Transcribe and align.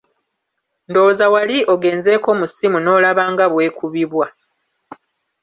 Ndowooza 0.89 1.25
wali 1.33 1.57
ogenzeeko 1.73 2.29
mu 2.39 2.45
ssimu 2.49 2.77
n'olaba 2.81 3.23
nga 3.31 3.45
bw'ekubibwa. 3.51 4.27